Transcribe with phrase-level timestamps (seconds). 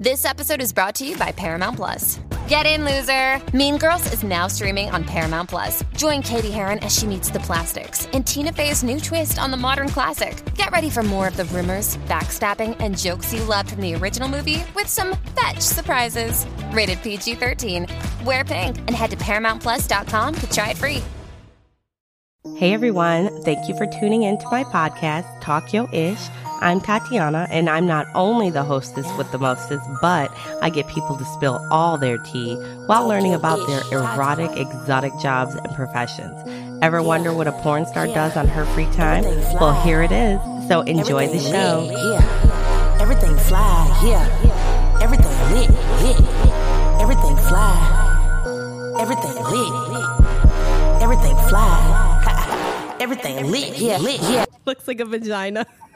[0.00, 2.20] This episode is brought to you by Paramount Plus.
[2.48, 3.38] Get in, loser!
[3.54, 5.84] Mean Girls is now streaming on Paramount Plus.
[5.94, 9.58] Join Cady Heron as she meets the plastics and Tina Fey's new twist on the
[9.58, 10.42] modern classic.
[10.54, 14.26] Get ready for more of the rumors, backstabbing, and jokes you loved from the original
[14.26, 16.46] movie with some fetch surprises.
[16.72, 17.86] Rated PG 13.
[18.24, 21.02] Wear pink and head to ParamountPlus.com to try it free.
[22.56, 26.26] Hey everyone, thank you for tuning in to my podcast, Talk Yo Ish.
[26.62, 31.16] I'm Tatiana, and I'm not only the hostess with the mostest, but I get people
[31.16, 36.36] to spill all their tea while learning about their erotic, exotic jobs and professions.
[36.82, 39.24] Ever wonder what a porn star does on her free time?
[39.58, 40.38] Well, here it is.
[40.68, 41.90] So enjoy the show.
[41.90, 42.98] Yeah.
[43.00, 45.00] Everything fly, yeah.
[45.02, 45.70] Everything lit,
[46.02, 46.20] lit.
[47.00, 48.96] Everything fly.
[49.00, 51.02] Everything lit.
[51.02, 52.96] Everything fly.
[53.00, 54.44] Everything lit, yeah, lit, yeah.
[54.66, 55.66] Looks like a vagina.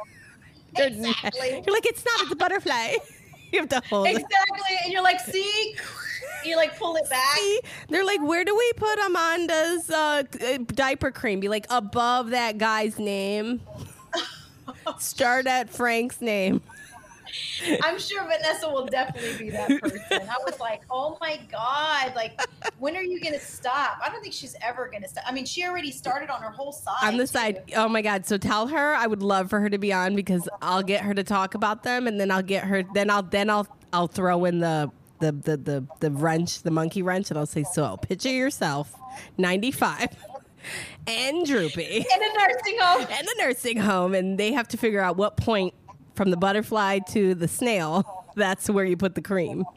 [0.77, 1.63] You're- Exactly.
[1.67, 2.95] You're like, it's not, it's a butterfly.
[3.53, 4.17] You have to hold it.
[4.17, 4.77] Exactly.
[4.83, 5.77] And you're like, see?
[6.45, 7.37] You like pull it back.
[7.37, 7.61] See?
[7.89, 11.41] They're like, where do we put Amanda's uh, uh, diaper cream?
[11.41, 13.63] Be like above that guy's name.
[14.99, 16.61] Start at Frank's name.
[17.83, 20.01] I'm sure Vanessa will definitely be that person.
[20.11, 22.15] I was like, oh my God.
[22.15, 22.41] Like,
[22.79, 23.99] when are you going to stop?
[24.05, 25.25] I don't think she's ever going to stop.
[25.27, 26.95] I mean, she already started on her whole side.
[27.03, 27.29] On the too.
[27.29, 27.73] side.
[27.77, 28.27] Oh my God.
[28.27, 31.15] So tell her I would love for her to be on because I'll get her
[31.15, 34.45] to talk about them and then I'll get her then I'll then I'll I'll throw
[34.45, 38.31] in the the the the, the wrench, the monkey wrench, and I'll say, so picture
[38.31, 38.95] yourself,
[39.39, 40.09] 95
[41.07, 41.83] and droopy.
[41.83, 43.07] In a nursing home.
[43.11, 45.75] and the nursing home, and they have to figure out what point
[46.15, 48.25] from the butterfly to the snail.
[48.37, 49.65] That's where you put the cream.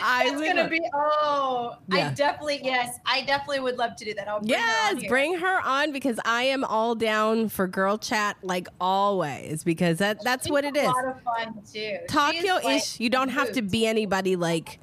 [0.00, 2.08] I It's gonna be oh Yeah.
[2.08, 4.98] I definitely yes I definitely would love to do that I'll bring her Yes, on
[5.00, 5.08] here.
[5.10, 10.24] bring her on because I am all down for girl chat like always because that
[10.24, 10.86] that's She's what it a is.
[10.86, 13.00] lot of fun too Talk She's yo like ish.
[13.00, 14.78] You don't have to be anybody like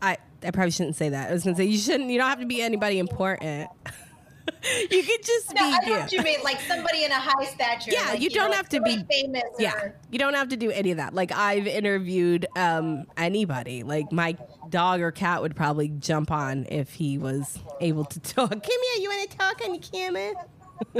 [0.00, 1.30] I I probably shouldn't say that.
[1.30, 3.70] I was gonna say you shouldn't you don't have to be anybody important.
[4.90, 6.00] you could just no, I be know you.
[6.00, 8.68] what you mean like somebody in a high stature Yeah, like, you don't know, have
[8.70, 11.14] to be- famous Yeah, or, you don't have to do any of that.
[11.14, 13.82] Like I've interviewed um, anybody.
[13.82, 14.36] Like my
[14.68, 18.50] dog or cat would probably jump on if he was able to talk.
[18.50, 20.34] Come here, you want to talk on the camera?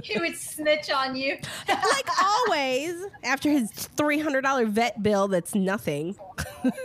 [0.03, 1.37] He would snitch on you
[1.69, 2.95] Like always,
[3.25, 6.17] after his three hundred dollar vet bill, that's nothing.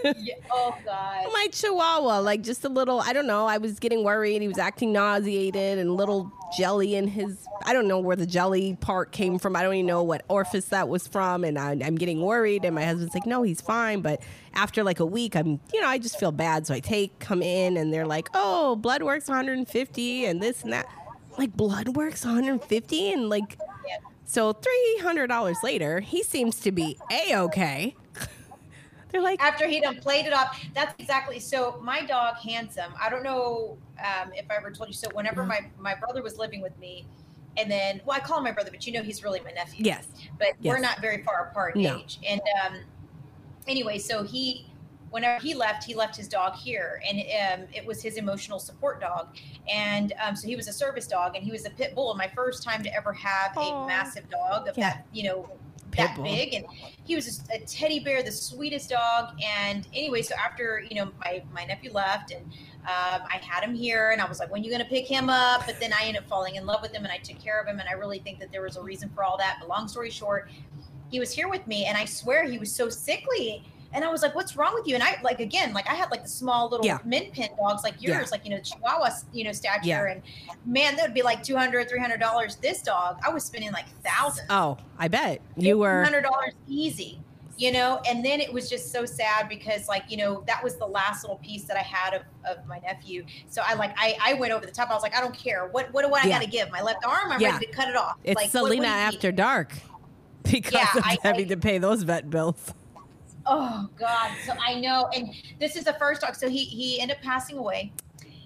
[0.04, 3.00] Yeah, oh god my chihuahua, like just a little.
[3.00, 3.46] I don't know.
[3.46, 4.42] I was getting worried.
[4.42, 7.38] He was acting nauseated and little jelly in his.
[7.66, 9.56] I don't know where the jelly part came from.
[9.56, 11.44] I don't even know what orifice that was from.
[11.44, 12.66] And I, I'm getting worried.
[12.66, 14.22] And my husband's like, "No, he's fine." But
[14.54, 16.68] after like a week, I'm, you know, I just feel bad.
[16.68, 20.74] So I take come in, and they're like, "Oh, blood works 150 and this and
[20.74, 20.88] that."
[21.38, 23.58] Like blood works 150 and like.
[24.30, 27.96] So three hundred dollars later, he seems to be a okay.
[29.12, 30.60] They're like, after he done played it off.
[30.74, 31.80] That's exactly so.
[31.82, 32.92] My dog, handsome.
[33.02, 34.94] I don't know um, if I ever told you.
[34.94, 37.08] So whenever my my brother was living with me,
[37.56, 39.86] and then well, I call him my brother, but you know he's really my nephew.
[39.86, 41.98] yes, but we're not very far apart in No.
[41.98, 42.20] age.
[42.28, 42.80] And um,
[43.66, 44.68] anyway, so he,
[45.10, 47.20] whenever he left, he left his dog here, and
[47.62, 49.36] um, it was his emotional support dog.
[49.72, 52.14] And um, so he was a service dog, and he was a pit bull.
[52.16, 53.84] My first time to ever have Aw.
[53.84, 54.90] a massive dog of Yeah.
[54.90, 55.50] that, you know,
[55.92, 56.26] Pit that bull.
[56.26, 56.66] big, and
[57.06, 59.30] he was just a teddy bear, the sweetest dog.
[59.42, 62.44] And anyway, so after you know my my nephew left, and
[62.84, 65.66] um, I had him here, and I was like, when you gonna pick him up?
[65.66, 67.68] But then I ended up falling in love with him, and I took care of
[67.68, 69.58] him, and I really think that there was a reason for all that.
[69.62, 70.50] But long story short,
[71.10, 73.64] he was here with me, and I swear he was so sickly.
[73.94, 76.12] And I was like, "What's wrong with you?" And I like again, like I had
[76.12, 77.00] like the small little Yeah.
[77.06, 78.28] min pin dogs, like yours, Yeah.
[78.32, 79.80] like you know, Chihuahua, you know, stature.
[79.88, 80.06] Yeah.
[80.12, 80.22] And
[80.66, 82.58] man, that would be like 200 300 dollars.
[82.58, 86.04] This dog, I was spending like thousands Oh, I bet you were.
[86.04, 87.20] hundred dollars easy,
[87.58, 88.02] you know.
[88.08, 91.24] And then it was just so sad because, like, you know, that was the last
[91.24, 93.26] little piece that I had of, of my nephew.
[93.48, 94.90] So I like I, I went over the top.
[94.90, 95.68] I was like, I don't care.
[95.68, 96.70] What what do I got to give?
[96.72, 97.32] My left arm?
[97.32, 98.16] I'm ready to cut it off.
[98.24, 99.16] It's like, what- what Selena do need?
[99.16, 99.72] after dark
[100.44, 102.74] because Yeah, of I- having I- to pay those vet bills.
[103.48, 104.32] Oh God!
[104.46, 106.36] So I know, and this is the first dog.
[106.36, 107.94] So he he ended up passing away.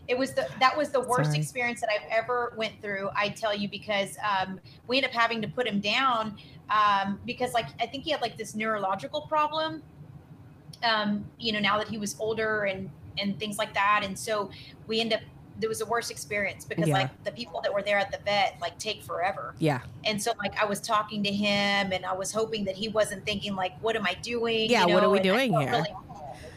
[0.07, 1.39] It was the that was the worst Sorry.
[1.39, 3.09] experience that I've ever went through.
[3.15, 6.37] I tell you because um, we ended up having to put him down
[6.69, 9.81] um, because like I think he had like this neurological problem.
[10.83, 14.51] Um, you know, now that he was older and and things like that, and so
[14.87, 15.21] we end up.
[15.61, 16.95] There was the worst experience because Yeah.
[16.95, 19.55] like the people that were there at the vet like take forever.
[19.59, 19.79] Yeah.
[20.03, 23.23] And so like I was talking to him and I was hoping that he wasn't
[23.25, 24.69] thinking like, what am I doing?
[24.69, 25.69] Yeah, what are we and doing here?
[25.71, 25.93] really-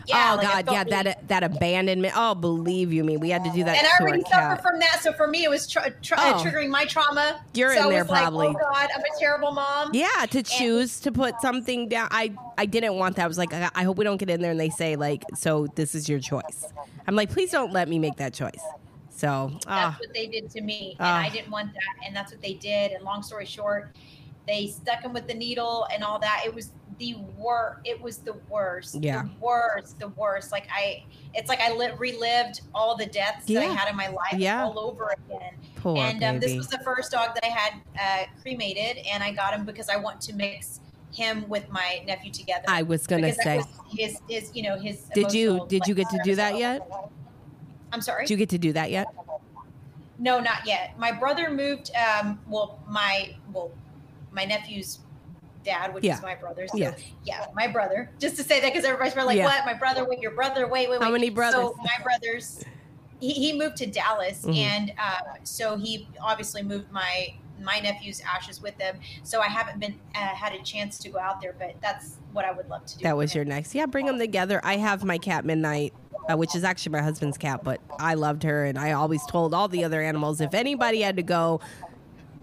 [0.06, 2.12] Yeah, oh like, God, yeah, really- that that abandonment.
[2.14, 5.00] Oh, believe you me, we had to do that and I already suffer from that.
[5.02, 6.42] So for me, it was tr- tr- uh, Oh.
[6.44, 7.40] triggering my trauma.
[7.54, 8.48] You're so in there was like, probably.
[8.48, 9.90] oh God, I'm a terrible mom.
[9.94, 12.08] Yeah, to choose to put something down.
[12.10, 13.24] I I didn't want that.
[13.24, 15.22] I was like, I, I hope we don't get in there and they say like,
[15.34, 16.66] so this is your choice.
[17.06, 18.60] I'm like, please don't let me make that choice.
[19.16, 21.19] So, That's ah, what they did to me, Ah.
[21.19, 22.06] and I didn't want that.
[22.06, 22.93] And that's what they did.
[22.93, 23.94] And long story short,
[24.46, 26.43] they stuck him with the needle and all that.
[26.44, 27.81] It was the worst.
[27.84, 28.96] It was the worst.
[29.00, 29.22] Yeah.
[29.22, 29.99] The worst.
[30.00, 30.52] The worst.
[30.52, 34.08] Like I, it's like I li- relived all the deaths that I had in my
[34.08, 34.64] life Yeah.
[34.64, 35.55] all over again.
[35.76, 39.31] poor and um, this was the first dog that I had uh, cremated, and I
[39.32, 40.81] got him because I want to mix
[41.12, 42.64] him with my nephew together.
[42.67, 43.62] I was gonna because say,
[43.96, 45.02] his, his, you know, his.
[45.14, 46.87] Did you- did you get to do that yet?
[47.94, 48.25] I'm sorry.
[48.26, 49.06] did you get to do that yet?
[50.19, 50.99] No, not yet.
[50.99, 51.91] My brother moved.
[51.96, 53.70] Um, well, my well,
[54.32, 54.99] my nephew's
[55.64, 56.17] dad, which Yeah.
[56.17, 56.70] is my brother's.
[56.73, 57.00] So, Yes.
[57.25, 58.11] Yeah, my brother.
[58.19, 59.46] Just to say that because everybody's probably like, Yeah.
[59.46, 59.64] "What?
[59.64, 60.05] My brother?
[60.05, 60.67] Wait, your brother?
[60.69, 61.55] Wait, wait, wait." How many brothers?
[61.61, 62.64] So my brothers.
[63.20, 64.56] He, he moved to Dallas, Mhm.
[64.56, 68.99] and uh, so he obviously moved my my nephew's ashes with them.
[69.23, 72.44] So I haven't been uh, had a chance to go out there, but that's what
[72.44, 73.05] I would love to do.
[73.05, 73.75] That was your next.
[73.75, 74.61] Yeah, bring them together.
[74.64, 75.94] I have my cat Midnight,
[76.30, 79.54] uh, which is actually my husband's cat, but I loved her, and I always told
[79.54, 81.60] all the other animals if anybody had to go,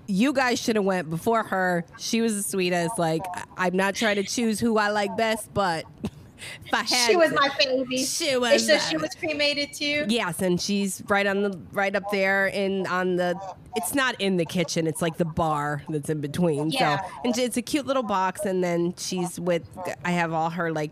[0.08, 1.86] you guys should have went before her.
[1.98, 3.00] She was the sweetest.
[3.00, 3.24] Like
[3.58, 7.30] I'm not trying to choose who I like best, but if I had, She was
[7.30, 8.04] to- my baby.
[8.04, 10.06] She was So she was cremated too.
[10.10, 13.40] Yes, and she's right on the right up there in on the.
[13.78, 14.86] It's not in the kitchen.
[14.86, 16.72] It's like the bar that's in between.
[16.72, 17.00] Yeah.
[17.00, 19.64] So and it's a cute little box, and then she's with.
[20.04, 20.92] I have all her like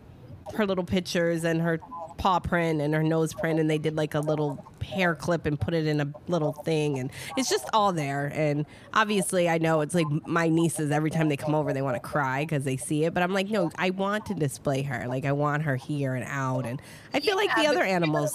[0.54, 1.78] her little pictures and her
[2.20, 5.58] paw print and her nose print, and they did like a little hair clip and
[5.58, 8.30] put it in a little thing, and it's just all there.
[8.34, 10.90] And obviously, I know it's like my nieces.
[10.90, 13.14] Every time they come over, they want to cry because they see it.
[13.14, 15.06] But I'm like, no, I want to display her.
[15.08, 16.80] Like I want her here and out, and
[17.14, 18.32] I feel like the other animals.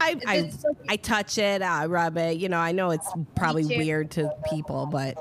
[0.00, 0.52] I, I, like-
[0.88, 2.36] I touch it, I rub it.
[2.38, 5.16] You know, I know it's probably weird to people, but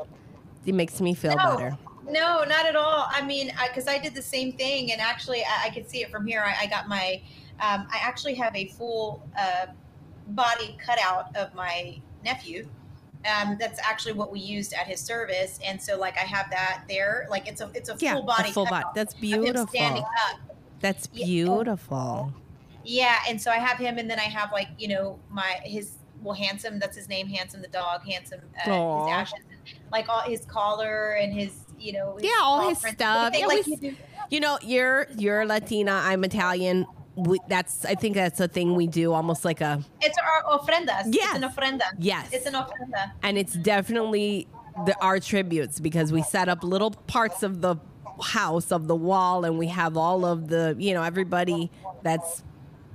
[0.68, 1.58] it makes me feel No.
[1.58, 1.78] better.
[2.10, 3.08] No, not at all.
[3.10, 6.12] I mean, because I, did the same thing, and actually, I, I could see it
[6.12, 6.42] from here.
[6.46, 7.22] I, I got my,
[7.60, 9.68] um, I actually have a full uh,
[10.30, 12.68] body cutout of my nephew.
[13.26, 16.84] Um, that's actually what we used at his service, and so like I have that
[16.88, 17.28] there.
[17.30, 18.86] Like it's a it's a Yeah, full body a full body.
[18.94, 20.40] That's him standing up.
[20.80, 22.32] That's beautiful.
[22.84, 25.96] Yeah, and so I have him, and then I have like you know my his
[26.22, 26.80] well handsome.
[26.80, 28.42] That's his name, handsome the dog, handsome.
[28.66, 29.40] Uh, his ashes,
[29.92, 33.34] like all his collar and his you know his Yeah, all his stuff.
[33.38, 33.96] Yeah, like we- you do.
[34.30, 36.02] You know, you're you're Latina.
[36.04, 36.86] I'm Italian.
[37.18, 41.06] We, that's I think that's a thing we do, almost like a It's our ofrendas.
[41.08, 41.36] Yes.
[41.36, 41.82] It's an ofrenda.
[41.98, 42.30] yes.
[42.32, 43.12] It's an ofrenda.
[43.24, 44.48] and it's definitely
[44.86, 47.76] the our tributes because we set up little parts of the
[48.22, 51.72] house of the wall and we have all of the you know everybody
[52.04, 52.44] that's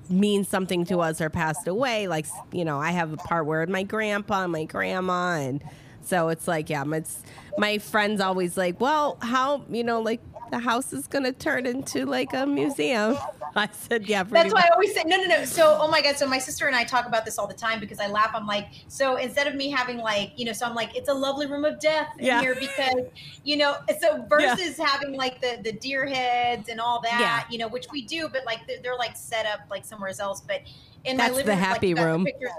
[0.08, 3.64] means something to us or passed away like you know i have a part where
[3.66, 5.62] my grandpa and my grandma and
[6.02, 7.22] so it's like yeah it's
[7.58, 10.20] my friends always like well how you know like
[10.50, 13.16] the house is gonna turn into like a museum
[13.56, 15.44] i said yeah That's why I always say no, no, no.
[15.44, 16.16] So, oh my god.
[16.16, 18.30] So my sister and I talk about this all the time because I laugh.
[18.32, 21.14] I'm like, so instead of me having like, you know, so I'm like, it's a
[21.14, 22.40] lovely room of death in Yeah.
[22.40, 23.04] here because,
[23.44, 27.44] you know, so versus having like the the deer heads and all that, Yeah.
[27.50, 30.40] you know, which we do, but like they're, they're like set up like somewhere else.
[30.40, 30.62] But
[31.04, 32.24] in That's my living the room, happy the room.
[32.24, 32.50] pictures-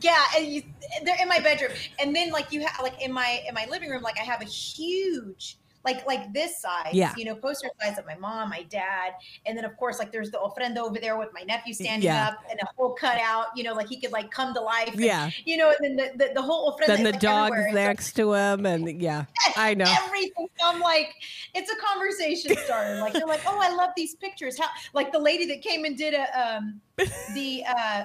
[0.00, 0.62] yeah, and you,
[1.04, 3.90] they're in my bedroom, and then like you have like in my in my living
[3.90, 5.58] room, like I have a huge.
[5.84, 7.14] Like like this size, Yeah.
[7.16, 9.12] you know, poster size of my mom, my dad,
[9.46, 12.26] and then of course like there's the ofrenda over there with my nephew standing Yeah.
[12.28, 14.88] up and a whole cutout, you know, like he could like come to life.
[14.92, 15.30] and, Yeah.
[15.46, 16.88] you know, and then the the, the whole ofrenda.
[16.88, 17.68] then the like, dog's everywhere.
[17.68, 19.24] It's, like, next to him and yeah
[19.56, 20.48] i know everything.
[20.58, 21.14] So I'm like,
[21.54, 23.00] it's a conversation starter.
[23.00, 24.58] Like they're like, oh, I love these pictures.
[24.58, 26.80] How like the lady that came and did a um
[27.34, 28.04] the uh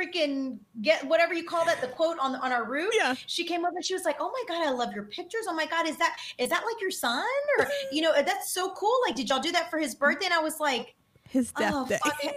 [0.00, 2.92] freaking get whatever you call that the quote on on our roof.
[2.96, 3.14] Yeah.
[3.26, 5.46] She came over and she was like, oh my god, I love your pictures.
[5.48, 7.24] Oh my god, is that is that like your son
[7.58, 8.94] or you know that's so cool.
[9.06, 10.26] Like, did y'all do that for his birthday?
[10.26, 10.94] And I was like.
[11.28, 12.34] his oh, death Oh, day fuck.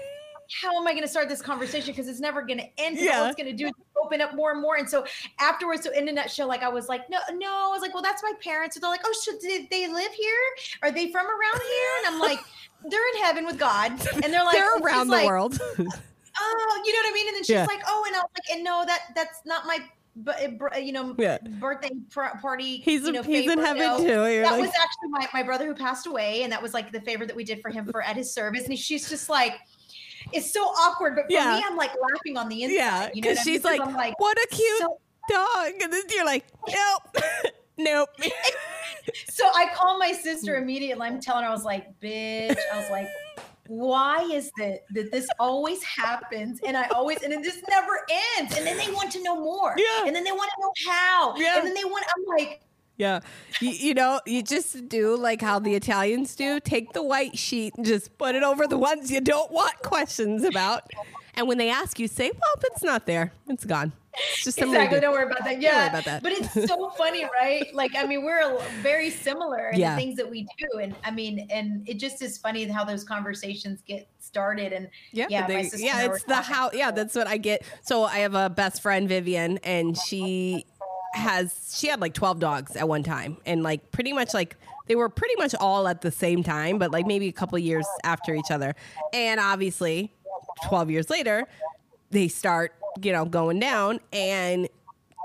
[0.62, 1.93] How am I going to start this conversation?
[1.93, 2.97] Because it's never going to end.
[2.97, 3.27] 'cause All Yeah.
[3.29, 3.73] it's going to do is
[4.03, 4.75] open up more and more.
[4.75, 5.05] And so
[5.39, 7.47] afterwards, so in a nutshell, like I was like, no, no.
[7.47, 8.75] I was like, well, that's my parents.
[8.75, 10.35] So they're like, oh, should did they live here?
[10.83, 11.89] Are they from around here?
[12.05, 12.39] And I'm like,
[12.88, 13.93] they're in heaven with God.
[14.23, 15.59] And they're like, they're around the like, world
[16.39, 17.27] Oh, you know what I mean?
[17.27, 17.65] And then she's Yeah.
[17.65, 19.79] like, oh, and I was like, and no, that that's not my.
[20.15, 21.39] But eh, you know, Yeah.
[21.59, 22.77] birthday pr- party.
[22.77, 23.97] He's you know, he's in heaven no.
[23.97, 24.03] too.
[24.05, 26.91] You're that like- was actually my, my brother who passed away, and that was like
[26.91, 28.67] the favor that we did for him for at his service.
[28.67, 29.53] And she's just like,
[30.31, 31.55] it's so awkward, but for Yeah.
[31.57, 32.75] me, I'm like laughing on the inside.
[32.75, 34.99] yeah you know what because she's like, like, what a cute so-
[35.29, 37.23] dog and then you're like nope
[37.77, 38.09] nope
[39.29, 41.07] so I call my sister immediately.
[41.07, 43.07] I'm telling her, I was like, bitch, I was like,
[43.73, 48.05] why is it that this always happens and I always and it just never
[48.37, 50.05] ends and then they want to know more Yeah.
[50.05, 51.57] and then they want to know how Yeah.
[51.57, 52.61] and then they want I'm like
[52.97, 53.21] Yeah.
[53.59, 57.73] You, you know, you just do like how the Italians do take the white sheet
[57.75, 60.83] and just put it over the ones you don't want questions about.
[61.33, 63.33] And when they ask you, say, well, it's not there.
[63.47, 63.93] It's gone.
[64.15, 65.01] It's just exactly do.
[65.01, 66.22] don't worry about that yeah about that.
[66.22, 69.96] but it's so funny right like I mean we're very similar in Yeah.
[69.96, 73.03] the things that we do and I mean and it just is funny how those
[73.03, 76.70] conversations get started and Yeah, yeah, they- yeah, and I were it's the how.
[76.74, 77.63] Yeah, that's what I get.
[77.84, 80.65] So I have a best friend, Vivian, and oh, she
[81.13, 84.55] has she had like twelve dogs at one time, and like pretty much like
[84.88, 87.86] they were pretty much all at the same time, but like maybe a couple years
[88.03, 88.75] after each other.
[89.13, 90.12] And obviously,
[90.67, 91.48] twelve years later,
[92.10, 94.67] they start you know going down, and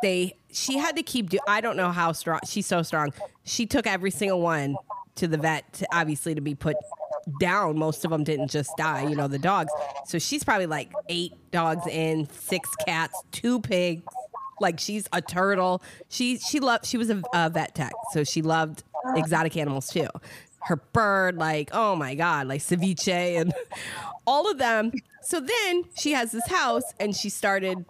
[0.03, 3.13] they she had to keep do I don't know how strong she's so strong.
[3.45, 4.77] She took every single one
[5.17, 6.77] to the vet to, obviously to be put
[7.41, 7.79] down.
[7.79, 9.73] Most of them didn't just die, you know, the dogs.
[10.07, 14.03] So she's probably like eight dogs in, six cats, two pigs.
[14.61, 15.83] Like she's a turtle.
[16.09, 18.83] She she loved she was a, a vet tech, so she loved
[19.15, 20.09] exotic animals too.
[20.61, 23.53] Her bird, like oh my god, like ceviche and
[24.27, 24.93] all of them.
[25.23, 27.85] So then she has this house, and she started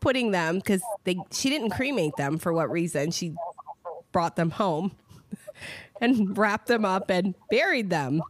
[0.00, 3.10] putting them because they she didn't cremate them for what reason.
[3.10, 3.34] She
[4.12, 4.92] brought them home
[6.00, 8.22] and wrapped them up and buried them.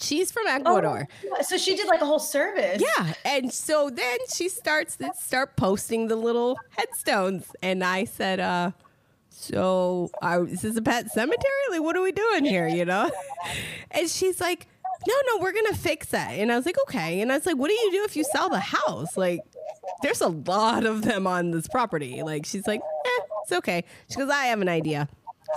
[0.00, 1.08] She's from ecuador.
[1.42, 2.82] so she did like a whole service.
[2.82, 3.14] Yeah.
[3.24, 7.46] And so then she starts to start posting the little headstones.
[7.62, 8.72] And i said uh
[9.38, 11.52] so uh, is this a pet cemetery?
[11.70, 13.10] Like what are we doing here you know?
[13.90, 14.66] And she's like
[15.06, 17.20] no no we're gonna fix it and i was like okay.
[17.20, 19.16] And i was like what do you do if you sell the house?
[19.16, 19.40] Like
[20.02, 22.22] there's a lot of them on this property.
[22.22, 23.84] Like she's like eh, it's okay.
[24.10, 25.08] She goes i have an idea.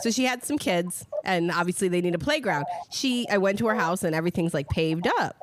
[0.01, 2.65] So she had some kids and obviously they need a playground.
[2.91, 5.41] She i went to her house and everything's like paved up.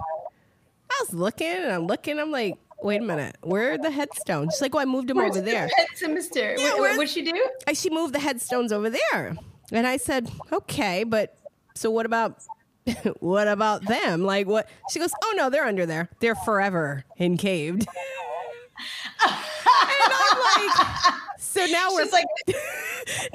[0.91, 4.55] I was looking and i'm looking i'm like wait a minute where are the headstones
[4.55, 6.57] she's like oh i moved them over there Pet cemetery.
[6.59, 7.47] Yeah, what, where's- what'd she do?
[7.67, 9.37] and she moved the headstones over there.
[9.71, 11.37] And I said, okay, but
[11.75, 12.43] so what about
[13.21, 14.23] what about them?
[14.23, 14.67] Like what?
[14.91, 16.09] She goes, oh no, they're under there.
[16.21, 17.87] They're forever encaved.
[19.25, 19.35] and
[20.01, 22.25] I'm like, so now we're like,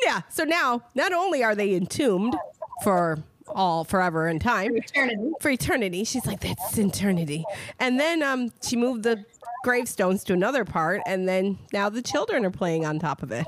[0.03, 0.21] yeah.
[0.29, 2.35] So now not only are they entombed
[2.83, 5.31] for all forever in time, eternity.
[5.41, 6.03] for eternity.
[6.03, 7.43] She's like, that's eternity.
[7.79, 9.25] And then um, she moved the
[9.63, 13.45] gravestones to another part, and then now the children are playing on top of it.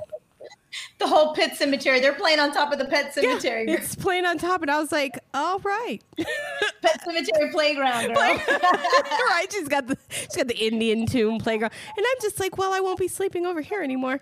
[1.00, 2.02] The whole pet cemetery.
[2.02, 3.66] They're playing on top of the pet cemetery.
[3.66, 6.02] Yeah, It's playing on top, and I was like, "All right,
[6.82, 8.16] pet cemetery playground, girl.
[8.50, 12.74] right." She's got the she's got the Indian tomb playground, and I'm just like, "Well,
[12.74, 14.20] I won't be sleeping over here anymore."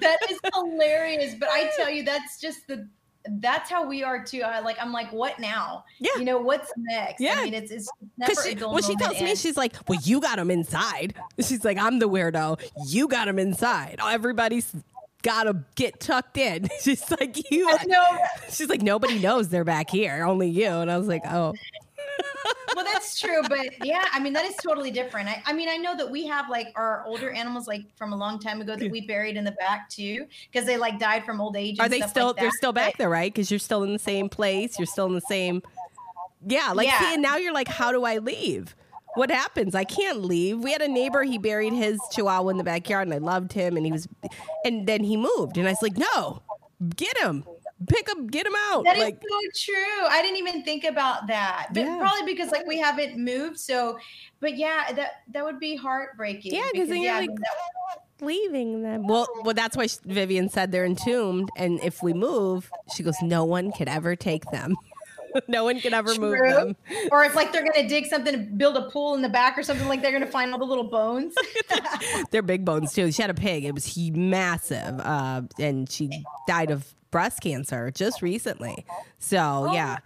[0.00, 1.34] that is hilarious.
[1.38, 2.88] But I tell you, that's just the
[3.28, 4.42] that's how we are too.
[4.42, 5.84] I like I'm like, what now?
[5.98, 6.10] Yeah.
[6.18, 7.20] You know, what's next?
[7.20, 7.36] Yeah.
[7.38, 10.36] I mean, it's it's never she, well, she tells me she's like, "Well, you got
[10.36, 12.60] them inside." She's like, "I'm the weirdo.
[12.86, 13.98] You got them inside.
[14.02, 14.74] Everybody's
[15.22, 17.70] got to get tucked in." She's like, "You."
[18.50, 20.24] She's like, "Nobody knows they're back here.
[20.24, 21.54] Only you." And I was like, "Oh."
[22.96, 25.28] That's true, but yeah, I mean that is totally different.
[25.28, 28.16] I, I mean, I know that we have like our older animals, like from a
[28.16, 31.40] long time ago, that we buried in the back too, because they like died from
[31.40, 31.78] old age.
[31.80, 32.26] Are they stuff still?
[32.28, 33.32] like they're still back But- there, right?
[33.32, 34.78] Because you're still in the same place.
[34.78, 35.62] You're still in the same.
[36.46, 36.98] Yeah, like Yeah.
[37.00, 38.74] see, and now you're like, how do I leave?
[39.14, 39.74] What happens?
[39.74, 40.58] I can't leave.
[40.58, 41.22] We had a neighbor.
[41.22, 43.76] He buried his chihuahua in the backyard, and I loved him.
[43.76, 44.06] And he was,
[44.64, 46.42] and then he moved, and I was like, no,
[46.94, 47.44] get him,
[47.88, 48.84] pick him, get him out.
[48.84, 50.06] That is like, so true.
[50.08, 51.68] I didn't even think about that.
[51.72, 51.98] But Yeah.
[51.98, 53.58] probably because like we haven't moved.
[53.60, 53.98] So,
[54.40, 56.54] but yeah, that that would be heartbreaking.
[56.54, 57.30] Yeah, 'cause then you're yeah, like-
[58.20, 59.06] leaving them.
[59.06, 63.44] Well, well, that's why Vivian said they're entombed, and if we move, she goes, no
[63.44, 64.74] one could ever take them.
[65.48, 66.76] no one could ever move them.
[67.12, 69.62] or if like they're gonna dig something to build a pool in the back or
[69.62, 71.34] something like they're gonna find all the little bones.
[72.30, 73.12] They're big bones too.
[73.12, 73.64] She had a pig.
[73.64, 78.84] It was he massive, uh, and she died of breast cancer just recently.
[79.18, 79.96] So oh, yeah,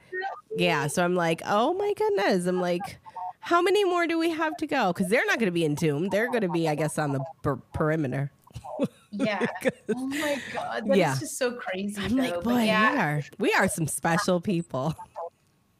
[0.56, 0.86] yeah.
[0.86, 2.46] So I'm like, oh my goodness.
[2.46, 3.00] I'm like,
[3.40, 4.92] how many more do we have to go?
[4.92, 6.12] Because they're not going to be entombed.
[6.12, 8.30] They're going to be, I guess, on the per- perimeter.
[9.10, 9.44] yeah.
[9.92, 11.16] Oh my god, that's Yeah.
[11.18, 12.00] just so crazy.
[12.00, 12.22] I'm though.
[12.22, 12.92] like, boy, yeah.
[12.92, 14.94] we are we are some special people.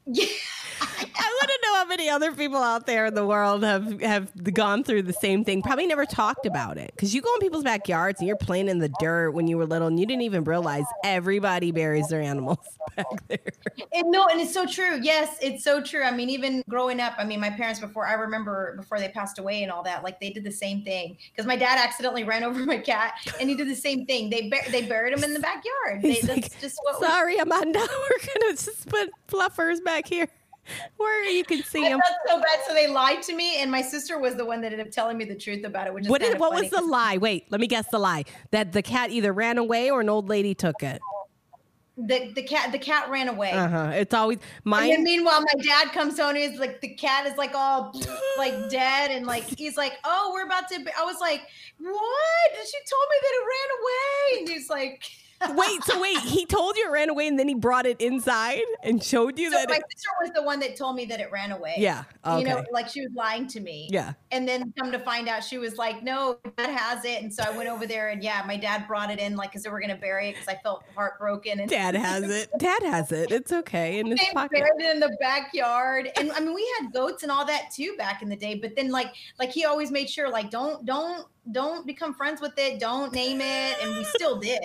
[0.07, 0.25] Yeah.
[0.81, 1.50] I want to know
[1.81, 5.45] how many other people out there in the world have have gone through the same
[5.47, 5.63] thing.
[5.63, 8.81] Probably never talked about it because you go in people's backyards and you're playing in
[8.81, 12.59] the dirt when you were little and you didn't even realize everybody buries their animals
[12.97, 13.39] back there.
[13.95, 14.99] And no, and it's so true.
[15.01, 16.03] Yes, it's so true.
[16.03, 19.39] I mean, even growing up, I mean, my parents before I remember before they passed
[19.39, 21.17] away and all that, like they did the same thing.
[21.33, 24.29] Because my dad accidentally ran over my cat, and he did the same thing.
[24.29, 26.03] They bur- they buried him in the backyard.
[26.03, 27.01] They, that's like, just what.
[27.01, 27.79] we- Sorry, Amanda.
[28.11, 30.29] We're gonna just put fluffers back here.
[30.97, 32.01] Where you can see I him.
[32.27, 34.87] so bad, so they lied to me, and my sister was the one that ended
[34.87, 35.95] up telling me the truth about it.
[35.95, 37.17] Which is What, kind what funny was the lie?
[37.17, 38.25] Wait, let me guess the lie.
[38.51, 41.01] That the cat either ran away or an old lady took it.
[41.97, 43.51] the the cat the cat ran away.
[43.53, 43.91] Uh huh.
[43.95, 47.37] It's always And then meanwhile, my dad comes home and he's like, the cat is
[47.37, 47.93] like all
[48.39, 50.79] like dead, and like he's like, oh, we're about to.
[50.79, 50.93] Be-.
[50.99, 51.43] I was like,
[51.79, 52.59] what?
[52.59, 55.11] And she told me that it ran away, and he's like,
[55.49, 58.63] Wait, so wait, he told you it ran away and then he brought it inside
[58.83, 61.21] and showed you So that my it, sister was the one that told me that
[61.21, 61.75] it ran away.
[61.79, 62.05] Yeah.
[62.27, 62.41] Okay.
[62.41, 63.89] You know, like she was lying to me.
[63.91, 64.13] Yeah.
[64.31, 67.43] And then come to find out, she was like, "No, dad has it." And so
[67.43, 69.81] I went over there, and yeah, my dad brought it in, like, because they were
[69.81, 71.61] gonna bury it, because I felt heartbroken.
[71.61, 72.51] And Dad has it.
[72.59, 73.31] Dad has it.
[73.33, 74.61] It's okay in his they pocket.
[74.61, 77.95] buried it in the backyard and i mean we had goats and all that too
[77.97, 81.27] back in the day but then like like he always made sure like don't don't
[81.53, 84.61] don't become friends with it don't name it and we still did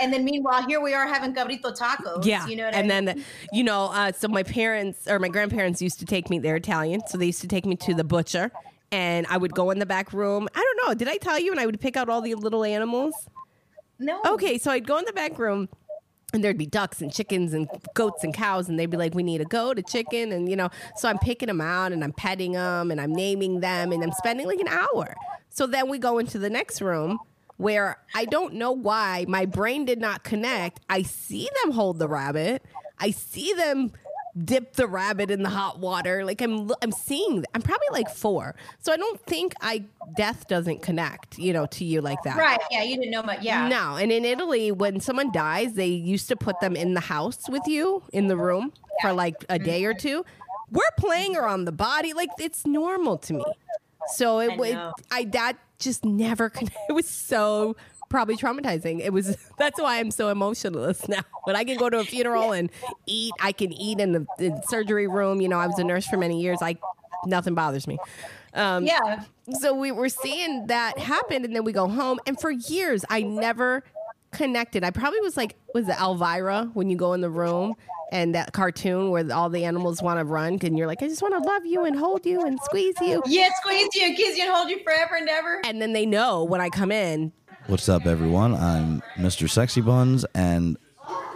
[0.00, 2.46] and then meanwhile here we are having cabrito tacos Yeah.
[2.46, 3.04] you know what and I mean?
[3.06, 6.56] then, you know, uh, so my parents or my grandparents used to take me, they're
[6.56, 7.02] Italian.
[7.06, 8.50] So they used to take me to the butcher
[8.92, 10.48] and I would go in the back room.
[10.54, 10.94] I don't know.
[10.94, 11.50] Did I tell you?
[11.50, 13.14] And I would pick out all the little animals.
[13.98, 14.58] no Okay.
[14.58, 15.68] So I'd go in the back room
[16.36, 19.24] and there'd be ducks and chickens and goats and cows and they'd be like we
[19.24, 22.12] need a goat a chicken and you know so i'm picking them out and i'm
[22.12, 25.16] petting them and i'm naming them and i'm spending like an hour.
[25.48, 27.18] So then we go into the next room
[27.56, 30.80] where i don't know why my brain did not connect.
[30.88, 32.62] I see them hold the rabbit.
[32.98, 33.92] I see them
[34.44, 36.24] dip the rabbit in the hot water.
[36.24, 38.54] Like i'm i'm seeing i'm probably like four.
[38.80, 39.84] So i don't think i
[40.16, 42.36] death doesn't connect you know to you like that.
[42.36, 42.60] Right.
[42.70, 43.42] Yeah you didn't know much.
[43.42, 43.68] Yeah.
[43.68, 47.48] No, and in Italy, when someone dies, they used to put them in the house
[47.48, 50.24] with you in the room for like a day or two.
[50.70, 52.12] We're playing around the body.
[52.12, 53.44] Like it's normal to me.
[54.08, 54.92] So it I.
[55.10, 56.50] I that just never
[56.88, 57.76] it was so
[58.08, 59.00] probably traumatizing.
[59.00, 61.22] It was that's why I'm so emotionless now.
[61.44, 62.70] When I can go to a funeral and
[63.06, 65.40] eat, I can eat in the, in surgery room.
[65.40, 66.58] You know, I was a nurse for many years.
[66.60, 66.76] I
[67.24, 67.98] nothing bothers me.
[68.54, 72.50] Um, yeah so we were seeing that happen and then we go home and for
[72.50, 73.84] years i never
[74.32, 77.74] connected i probably was like was it elvira when you go in the room
[78.12, 81.22] and that cartoon where all the animals want to run and you're like i just
[81.22, 84.44] want to love you and hold you and squeeze you yeah squeeze you kiss you
[84.44, 87.32] and hold you forever and ever and then they know when i come in
[87.66, 88.54] What's up, everyone?
[88.54, 89.48] I'm Mr.
[89.48, 90.76] Sexy Buns, and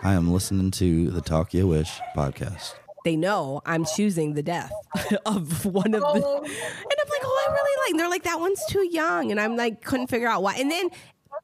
[0.02, 2.74] I am listening to the Talk Yo Ish podcast.
[3.04, 4.70] they know i'm choosing the death
[5.26, 6.12] of one of the oh.
[6.12, 6.44] and Oh.
[6.44, 9.56] i'm like oh i really like and they're like that one's too young and i'm
[9.56, 10.90] like couldn't figure out why and then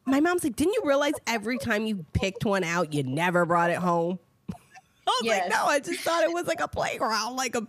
[0.04, 3.70] my mom's like didn't you realize every time you picked one out you never brought
[3.70, 4.18] it home
[5.08, 7.66] I was like, no, I just thought it was like a playground, like a,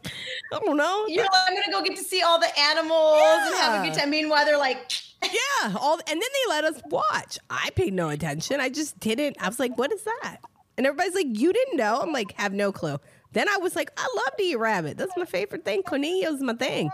[0.53, 1.05] I don't know.
[1.07, 3.97] you're like i'm gonna go get to see all the animals and have a good
[3.97, 4.91] time meanwhile they're like
[5.23, 7.39] Yeah, all, and then they let us watch.
[7.49, 8.61] I paid no attention.
[8.61, 9.37] I just didn't.
[9.41, 10.37] I was like, what is that?
[10.77, 11.99] And everybody's like, you didn't know?
[12.01, 12.97] I'm like, have no clue.
[13.31, 14.95] Then I was like, I love to eat rabbit.
[14.97, 15.81] That's my favorite thing.
[15.81, 16.91] Cornelia's my thing.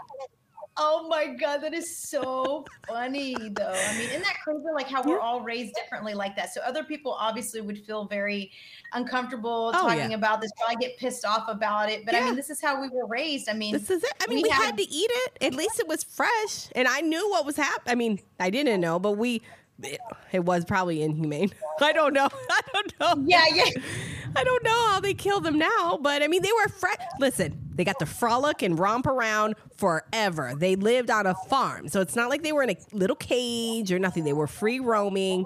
[0.75, 3.73] Oh my god, that is so funny though.
[3.75, 4.63] I mean, isn't that crazy?
[4.73, 6.51] Like how we're all raised differently like that.
[6.53, 8.51] So other people obviously would feel very
[8.93, 10.17] uncomfortable Oh, talking yeah.
[10.17, 12.05] about this, probably get pissed off about it.
[12.05, 13.49] But I mean, this is how we were raised.
[13.49, 14.11] I mean, This is it.
[14.21, 15.37] I mean, We we, had, had- to eat it.
[15.41, 17.91] At least it was fresh, and I knew what was happening.
[17.91, 19.41] I mean, I didn't know, but we.
[19.81, 19.99] It,
[20.31, 21.51] it was probably inhumane.
[21.81, 22.29] I don't know.
[22.49, 23.23] I don't know.
[23.27, 23.65] yeah, yeah.
[24.35, 26.95] I don't know how they kill them now, but I mean, they were fresh.
[27.19, 30.53] Listen, they got to frolic and romp around forever.
[30.55, 33.91] They lived on a farm, so it's not like they were in a little cage
[33.91, 34.23] or nothing.
[34.23, 35.45] They were free roaming.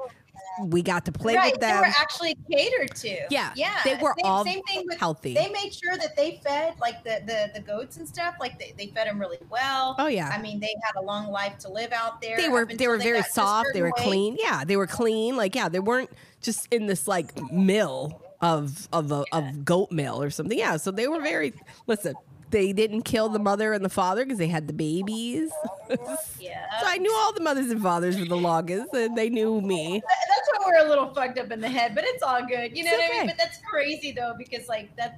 [0.59, 1.75] We got to play right, with them.
[1.75, 3.27] they were actually catered to.
[3.29, 3.79] Yeah, yeah.
[3.83, 5.35] they were same, all same thing with healthy.
[5.35, 8.35] They made sure that they fed like the the, the goats and stuff.
[8.39, 9.95] Like they, they fed them really well.
[9.99, 10.29] Oh, yeah.
[10.29, 12.37] I mean, they had a long life to live out there.
[12.37, 13.69] they were they were very got soft.
[13.73, 14.05] They were weight.
[14.05, 14.37] clean.
[14.39, 15.37] Yeah, they were clean.
[15.37, 16.09] Like yeah, they weren't
[16.41, 20.57] just in this like mill of of a, of goat mill or something.
[20.57, 21.53] Yeah, so they were very.
[21.87, 22.15] Listen,
[22.49, 25.51] they didn't kill the mother and the father because they had the babies.
[26.39, 26.65] Yeah.
[26.81, 30.01] So I knew all the mothers and fathers for the longest, and they knew me.
[30.05, 32.77] that's why we're a little fucked up in the head, but it's all good.
[32.77, 33.27] You know It's what I mean?
[33.27, 35.17] But that's crazy though, because like that's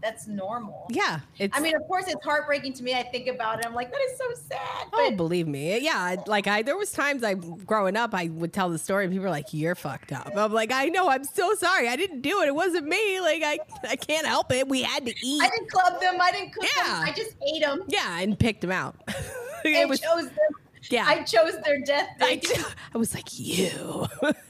[0.00, 0.86] that's normal.
[0.90, 1.56] Yeah, it's.
[1.56, 2.94] I mean, of course, it's heartbreaking to me.
[2.94, 3.66] I think about it.
[3.66, 4.60] I'm like, that is so sad.
[4.60, 6.16] Oh, but oh, believe me, yeah.
[6.26, 9.24] Like I, there was times I, growing up, I would tell the story, and people
[9.24, 12.40] were like, "You're fucked up." I'm like, I know, I'm so sorry, I didn't do
[12.42, 12.48] it.
[12.48, 13.20] It wasn't me.
[13.20, 13.58] Like I,
[13.88, 14.68] I can't help it.
[14.68, 15.42] We had to eat.
[15.42, 16.20] I didn't club them.
[16.20, 16.84] I didn't cook Yeah.
[17.00, 17.02] them.
[17.08, 17.82] I just ate them.
[17.88, 18.96] yeah, and picked them out.
[19.64, 20.52] it was, chose them.
[20.90, 21.04] yeah.
[21.06, 22.40] I chose their death I.
[22.94, 24.06] I was like, you,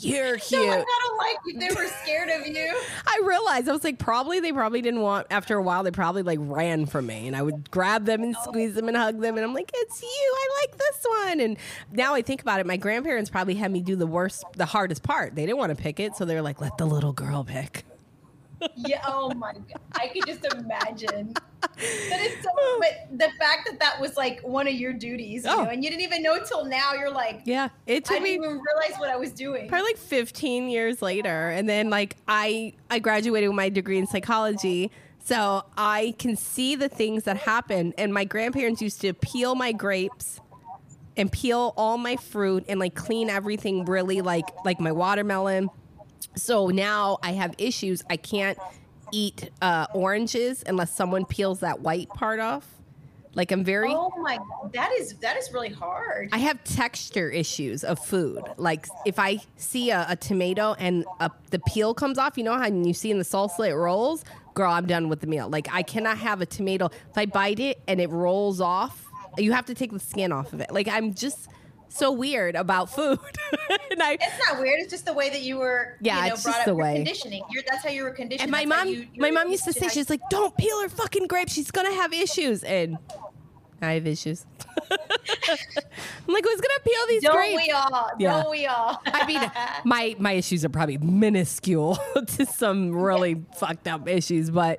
[0.00, 0.68] you're No, cute.
[0.68, 1.58] I don't like you.
[1.58, 2.80] They were scared of you.
[3.06, 5.26] I realized I was like, probably they probably didn't want.
[5.30, 8.34] After a while, they probably like ran from me, and I would grab them and
[8.36, 8.42] oh.
[8.44, 10.08] squeeze them and hug them, and I'm like, it's you.
[10.36, 11.40] I like this one.
[11.40, 11.56] And
[11.92, 15.02] now I think about it, my grandparents probably had me do the worst, the hardest
[15.02, 15.34] part.
[15.34, 17.84] They didn't want to pick it, so they were like, let the little girl pick.
[18.76, 19.00] Yeah.
[19.06, 19.80] Oh my god.
[19.92, 21.32] I could just imagine.
[21.62, 22.50] That is so.
[22.80, 25.64] But the fact that that was like one of your duties, you Oh.
[25.64, 26.92] know, and you didn't even know till now.
[26.94, 29.68] You're like, Yeah, it I took didn't me even realize what I was doing.
[29.68, 34.06] probably like 15 years later and then like i i graduated with my degree in
[34.06, 34.90] psychology
[35.24, 39.72] so i can see the things that happen and my grandparents used to peel my
[39.72, 40.40] grapes
[41.16, 45.68] and peel all my fruit and like clean everything really like like my watermelon
[46.34, 48.58] so now i have issues i can't
[49.10, 52.66] eat uh, oranges unless someone peels that white part off
[53.34, 54.38] like i'm very Oh my,
[54.72, 56.28] that is that is really hard.
[56.32, 58.42] I have texture issues of food.
[58.56, 62.58] Like if I see a, a tomato and a, the peel comes off, you know
[62.58, 64.24] how you see in the salsa it rolls?
[64.54, 65.48] Girl, I'm done with the meal.
[65.48, 66.86] Like I cannot have a tomato.
[66.86, 70.52] If I bite it and it rolls off, you have to take the skin off
[70.52, 70.72] of it.
[70.72, 71.48] Like I'm just
[71.88, 73.18] so weird about food.
[73.90, 74.80] and I It's not weird.
[74.80, 75.96] It's just the way that you were.
[76.00, 76.94] Yeah, you know, it's brought just up the way.
[76.96, 77.42] conditioning.
[77.50, 78.42] You're, that's how you were conditioned.
[78.42, 80.80] and my That's mom you- you my mom used to say she's like, "Don't peel
[80.82, 81.52] her fucking grapes.
[81.52, 82.98] She's going to have issues." And
[83.80, 84.44] I have issues.
[84.90, 88.10] I'm like, "Who's going to peel these Don't grapes?" we all?
[88.18, 88.42] Yeah.
[88.42, 89.00] Don't we all?
[89.06, 89.50] I mean,
[89.84, 91.98] my my issues are probably minuscule
[92.36, 94.78] to some really fucked up issues, but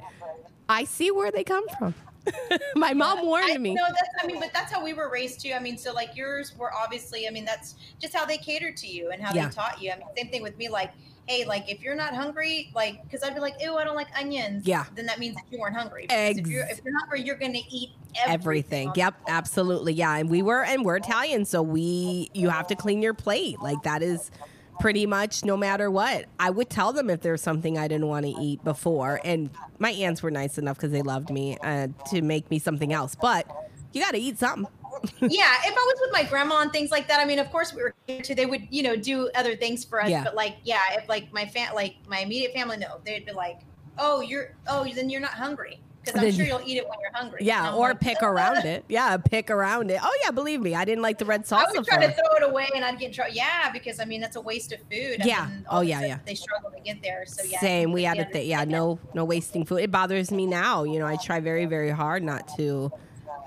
[0.68, 1.94] I see where they come from.
[2.76, 3.74] my mom warned I, me.
[3.74, 4.10] No, that's.
[4.24, 5.54] I mean, but that's how we were raised too.
[5.54, 7.28] I mean, so like yours were obviously.
[7.28, 9.48] I mean, that's just how they catered to you and how Yeah.
[9.48, 9.92] they taught you.
[9.92, 10.70] I mean, same thing with me.
[10.70, 10.92] Like,
[11.28, 14.08] hey, like if you're not hungry, like, because I'd be like, ew, I don't like
[14.18, 14.66] onions.
[14.66, 14.86] Yeah.
[14.96, 16.04] Then that means that you weren't hungry.
[16.08, 18.34] Because If you're, if you're hungry, you're gonna eat everything.
[18.34, 18.92] Everything.
[18.96, 19.94] Yep, absolutely.
[19.94, 23.60] Yeah, and we were and we're Italian, so we you have to clean your plate.
[23.62, 24.32] Like that is
[24.80, 26.26] pretty much no matter what.
[26.40, 29.92] I would tell them if there's something I didn't want to eat before, and my
[29.92, 33.16] aunts were nice enough because they loved me uh, to make me something else.
[33.16, 33.48] But
[33.94, 34.72] you got to eat something.
[35.22, 37.74] yeah, if I was with my grandma and things like that, I mean, of course
[37.74, 40.10] we were to they would, you know, do other things for us.
[40.10, 40.24] Yeah.
[40.24, 43.60] But like, yeah, if like my fam like my immediate family, no, they'd be like,
[43.98, 45.80] Oh, you're oh then you're not hungry.
[46.04, 47.40] Because I'm sure you'll eat it when you're hungry.
[47.42, 48.86] Yeah, or like, pick "Uh." around it.
[48.88, 50.00] Yeah, pick around it.
[50.02, 51.66] Oh yeah, believe me, I didn't like the red sauce.
[51.68, 53.34] I would try to throw it away and I'd get in trouble.
[53.34, 55.18] Yeah, because I mean that's a waste of food.
[55.20, 55.46] and Yeah.
[55.48, 56.20] then Oh, a yeah, yeah.
[56.26, 57.26] They struggle to get there.
[57.26, 57.60] So yeah.
[57.60, 57.92] Same.
[57.92, 58.70] We had to completely think.
[58.70, 59.82] Yeah, no, no wasting food.
[59.82, 60.84] It bothers me now.
[60.84, 62.92] You know, I try very, very hard not to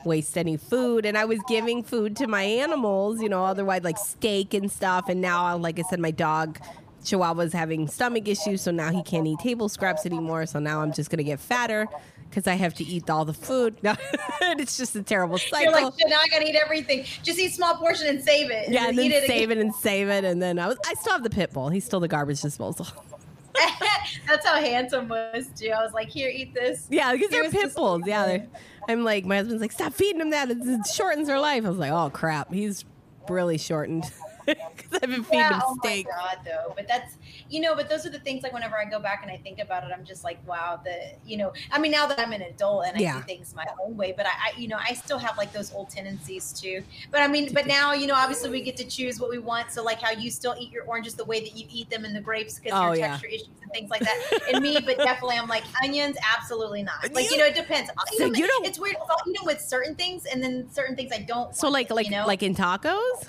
[0.05, 3.23] waste any food, and I was giving food to my animals.
[3.23, 5.09] You know, otherwise like steak and stuff.
[5.09, 6.59] And now, like I said, my dog.
[7.05, 10.47] Chihuahua's having stomach issues, so now he can't eat table scraps anymore.
[10.47, 11.89] So now I'm just gonna get fatter
[12.33, 13.77] because I have to eat all the food.
[13.83, 13.95] No,
[14.59, 15.61] it's just a terrible cycle.
[15.61, 17.05] You're like, now I gotta eat everything.
[17.23, 18.71] Just eat small portion and save it.
[18.71, 19.59] yeah, and then eat it save again.
[19.59, 20.79] it and save it, and then I was.
[20.87, 21.69] I still have the pit bull.
[21.69, 22.87] He's still the garbage disposal.
[24.27, 25.69] That's how handsome was too.
[25.69, 26.87] I was like, here, eat this.
[26.91, 28.03] Yeah, because He they're pit bulls.
[28.07, 28.39] Yeah,
[28.89, 30.51] I'm like, my husband's like, stop feeding him that.
[30.51, 31.65] It, shortens their life.
[31.65, 32.85] I was like, oh crap, he's
[33.29, 34.05] really shortened
[34.47, 36.07] because I've been feeding Yeah, him oh steak.
[36.07, 36.73] god, though.
[36.75, 37.17] But that's
[37.53, 39.59] you know, but those are the things like whenever I go back and I think
[39.59, 42.43] about it, I'm just like, wow, the you know, I mean, now that I'm an
[42.43, 43.17] adult and I Yeah.
[43.19, 45.73] do things my own way, but I, I, you know, I still have like those
[45.75, 46.83] old tendencies too.
[47.11, 49.71] But I mean, but now you know, obviously we get to choose what we want.
[49.71, 52.17] So like how you still eat your oranges the way that you eat them and
[52.17, 53.09] the grapes because Oh, your yeah.
[53.09, 54.19] texture issues and things like that.
[54.53, 57.13] and me, but definitely I'm like onions, absolutely not.
[57.13, 57.91] Like you, You- know, it depends.
[57.99, 58.97] I'll So you don't- It's weird.
[59.11, 61.55] I'll eat them with certain things and then certain things I don't.
[61.55, 62.27] So want like like you know?
[62.27, 63.29] like in tacos?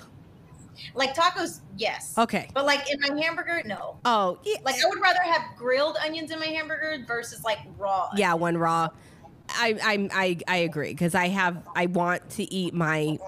[0.94, 2.14] Like tacos, yes.
[2.18, 2.48] Okay.
[2.54, 3.96] But like in my hamburger, no.
[4.04, 8.08] Oh yeah, Like I would rather have grilled onions in my hamburger versus like raw.
[8.16, 8.88] yeah, one raw.
[9.48, 13.18] I I I, I agree because I have I want to eat my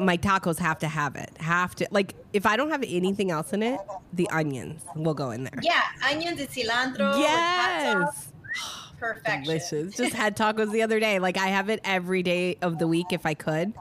[0.00, 3.52] my tacos have to have it have to like if I don't have anything else
[3.52, 3.80] in it,
[4.12, 5.58] the onions will go in there.
[5.62, 7.18] Yeah, onions and cilantro.
[7.18, 8.92] with hot sauce, Yes.
[8.98, 9.42] perfection.
[9.44, 9.96] delicious.
[9.96, 11.18] Just had tacos the other day.
[11.18, 13.72] Like I have it every day of the week if I could.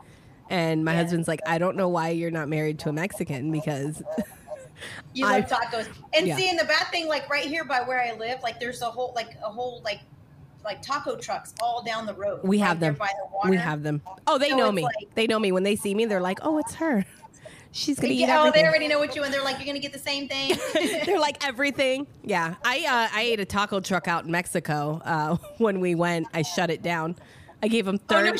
[0.49, 1.01] And my Yeah.
[1.03, 4.01] husband's like, I don't know why you're not married to a Mexican because
[5.13, 5.87] You I- love tacos.
[6.13, 6.35] And Yeah.
[6.37, 8.85] see, and the bad thing, like right here by where I live, like there's a
[8.85, 9.99] whole, like a whole, like,
[10.63, 12.41] like taco trucks all down the road.
[12.43, 12.93] we have them.
[12.95, 13.49] By the water.
[13.49, 14.01] We have them.
[14.27, 14.83] Oh, they So know me.
[14.83, 16.05] like- they know me when they see me.
[16.05, 17.05] They're like, oh, it's her.
[17.71, 19.79] She's gonna eat Yeah, oh, they already know what you and they're like, you're gonna
[19.79, 20.57] get the same thing.
[21.05, 22.07] They're like everything.
[22.23, 26.27] Yeah, I uh, I ate a taco truck out in Mexico uh, when we went.
[26.33, 27.17] I shut it down.
[27.61, 28.39] I gave them Oh, no thirty.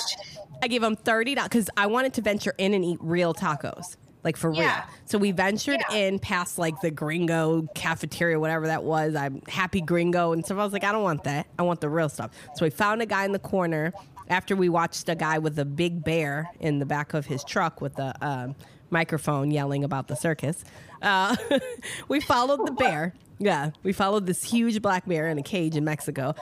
[0.62, 3.96] I gave them thirty dollars because I wanted to venture in and eat real tacos,
[4.24, 4.62] like for Yeah.
[4.62, 4.84] real.
[5.06, 5.98] So we ventured Yeah.
[5.98, 9.16] in past like the Gringo cafeteria, whatever that was.
[9.16, 10.58] I'm happy Gringo and stuff.
[10.58, 11.48] I was like, I don't want that.
[11.60, 12.32] I want the real stuff.
[12.56, 13.94] So we found a guy in the corner
[14.30, 17.80] after we watched a guy with a big bear in the back of his truck
[17.80, 18.56] with a um,
[18.90, 20.66] microphone yelling about the circus.
[21.02, 21.36] Uh,
[22.10, 23.14] we followed the bear.
[23.40, 26.34] Yeah, we followed this huge black bear in a cage in Mexico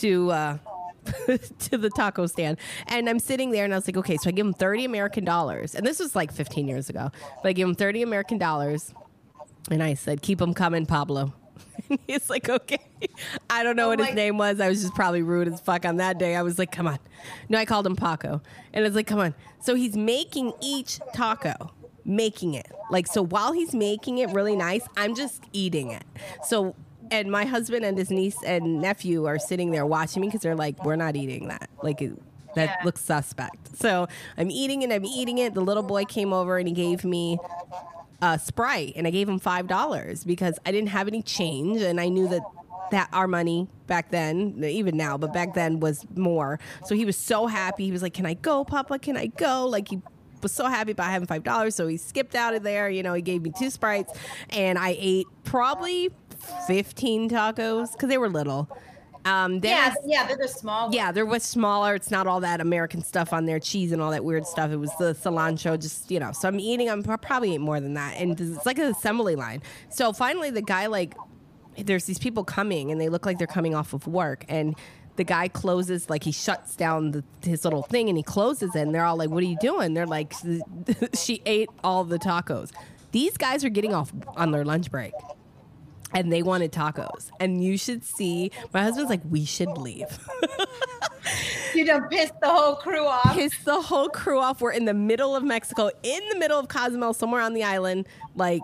[0.00, 0.58] to uh,
[1.58, 4.32] to the taco stand, and I'm sitting there, and I was like, okay, so I
[4.32, 7.10] give him 30 American dollars, and this was like 15 years ago,
[7.42, 8.94] but I give him 30 American dollars,
[9.70, 11.32] and I said, keep them coming, Pablo.
[11.88, 12.78] And he's like, okay.
[13.50, 14.60] I don't know Oh what his name was.
[14.60, 16.36] I was just probably rude as fuck on that day.
[16.36, 16.98] I was like, come on.
[17.48, 18.40] No, I called him Paco.
[18.72, 19.34] And I was like, come on.
[19.60, 21.72] So he's making each taco,
[22.04, 22.70] making it.
[22.90, 26.04] Like, so while he's making it really nice, I'm just eating it.
[26.44, 26.74] So,
[27.12, 30.56] and my husband and his niece and nephew are sitting there watching me because they're
[30.56, 31.68] like, we're not eating that.
[31.82, 32.12] Like, it,
[32.54, 32.84] that Yeah.
[32.84, 33.76] looks suspect.
[33.78, 34.90] So I'm eating it.
[34.90, 35.54] I'm eating it.
[35.54, 37.38] The little boy came over and he gave me
[38.20, 42.00] a Sprite, and I gave him five dollars because I didn't have any change, and
[42.00, 42.42] I knew that
[42.92, 46.60] that our money back then, even now, but back then was more.
[46.84, 47.86] So he was so happy.
[47.86, 48.98] He was like, "Can I go, Papa?
[49.00, 50.00] Can I go?" Like he
[50.42, 51.74] was so happy about having five dollars.
[51.74, 52.88] So he skipped out of there.
[52.90, 54.12] You know, he gave me two sprites,
[54.50, 56.10] and I ate probably
[56.66, 58.68] fifteen tacos because they were little.
[59.24, 60.96] Um, Yeah, yeah, they're the small ones.
[60.96, 61.94] yeah, there was smaller.
[61.94, 64.72] It's not all that American stuff on there, cheese and all that weird stuff.
[64.72, 66.32] It was the cilantro, just you know.
[66.32, 66.90] So I'm eating.
[66.90, 69.62] I'm probably ate more than that, and it's like an assembly line.
[69.90, 71.14] So finally, the guy like,
[71.78, 74.74] there's these people coming, and they look like they're coming off of work, and
[75.14, 78.80] the guy closes like he shuts down the, his little thing, and he closes it,
[78.80, 80.32] and they're all like, "What are you doing?" They're like,
[81.14, 82.72] "She ate all the tacos."
[83.12, 85.12] These guys are getting off on their lunch break
[86.14, 87.30] and they wanted tacos.
[87.40, 88.50] And you should see.
[88.72, 90.06] My husband's like, we should leave.
[91.74, 93.34] You done pissed the whole crew off.
[93.34, 94.60] Piss the whole crew off.
[94.60, 98.06] We're in the middle of Mexico, in the middle of Cozumel, somewhere on the island.
[98.34, 98.60] Like,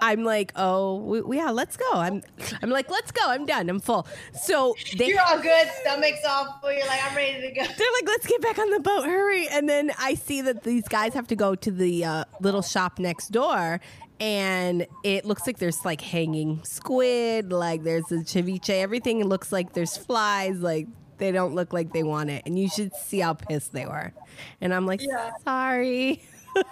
[0.00, 1.90] I'm like, oh, we, we- yeah, let's go.
[1.92, 2.22] I'm,
[2.62, 3.20] I'm like, let's go.
[3.28, 3.68] I'm done.
[3.68, 4.06] I'm full.
[4.42, 5.08] So they.
[5.08, 6.72] You're all good, stomach's all full.
[6.72, 7.62] You're like, I'm ready to go.
[7.76, 9.46] they're like, let's get back on the boat, hurry.
[9.48, 12.98] And then I see that these guys have to go to the uh, little shop
[12.98, 13.80] next door.
[14.20, 19.72] And it looks like there's like hanging squid, like there's a ceviche, everything looks like
[19.72, 20.86] there's flies, like
[21.18, 22.42] they don't look like they want it.
[22.46, 24.12] And you should see how pissed they were.
[24.60, 25.30] And I'm like, Yeah.
[25.44, 26.22] sorry.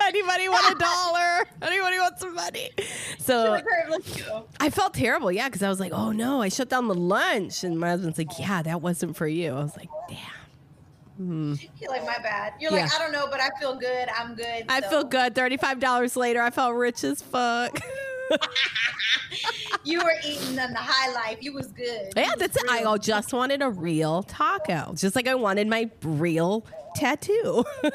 [0.00, 1.46] Anybody want a dollar?
[1.62, 2.70] Anybody want some money?
[3.18, 6.40] So Like, "Hurry, let's go." I felt terrible, yeah, because I was like, oh no,
[6.42, 7.62] I shut down the lunch.
[7.64, 9.52] And my husband's like, yeah, that wasn't for you.
[9.52, 10.18] I was like, damn.
[11.18, 11.54] Hmm.
[11.80, 12.52] You're like, my bad.
[12.60, 14.08] You're like, I don't know, but I feel good.
[14.16, 14.64] I'm good.
[14.68, 15.34] I So, feel good.
[15.34, 17.78] Thirty-five dollars later, I felt rich as fuck.
[19.84, 21.38] You were eating on the high life.
[21.40, 22.12] You was good.
[22.14, 22.62] yeah, that's it.
[22.68, 26.66] I just wanted a real taco, just like I wanted my real
[26.98, 27.64] tattoo.